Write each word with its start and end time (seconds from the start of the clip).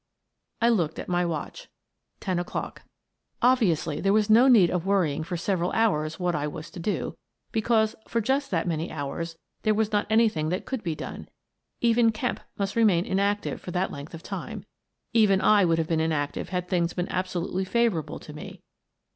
I 0.63 0.69
looked 0.69 0.97
at 0.97 1.07
my 1.07 1.23
watch: 1.27 1.67
ten 2.19 2.39
o'clock. 2.39 2.81
Obviously, 3.39 3.97
I 3.97 3.97
Resign 3.97 4.01
I5i 4.01 4.03
there 4.05 4.13
was 4.13 4.29
no 4.31 4.47
need 4.47 4.69
of 4.71 4.85
worrying 4.87 5.23
for 5.23 5.37
several 5.37 5.71
hours 5.73 6.19
what 6.19 6.33
I 6.33 6.47
was 6.47 6.71
to 6.71 6.79
do, 6.79 7.15
because, 7.51 7.95
for 8.07 8.19
just 8.19 8.49
that 8.49 8.67
many 8.67 8.91
hours, 8.91 9.37
there 9.61 9.75
was 9.75 9.91
not 9.91 10.07
anything 10.09 10.49
that 10.49 10.65
could 10.65 10.81
be 10.81 10.95
done. 10.95 11.29
Even 11.81 12.11
Kemp 12.11 12.39
must 12.57 12.75
remain 12.75 13.05
inactive 13.05 13.61
for 13.61 13.69
that 13.69 13.91
length 13.91 14.15
of 14.15 14.23
time,— 14.23 14.65
even 15.23 15.39
I 15.39 15.65
would 15.65 15.77
have 15.77 15.87
been 15.89 15.99
inactive 15.99 16.49
had 16.49 16.67
things 16.67 16.93
been 16.93 17.07
absolutely 17.09 17.63
favourable 17.63 18.17
to 18.21 18.33
me. 18.33 18.59